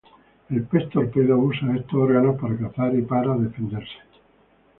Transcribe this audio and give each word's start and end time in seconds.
El 0.49 0.63
pez 0.63 0.89
torpedo 0.89 1.37
usa 1.37 1.75
estos 1.75 1.93
órganos 1.93 2.35
para 2.41 2.57
cazar 2.57 2.95
y 2.97 3.03
para 3.03 3.35
defenderse. 3.37 3.99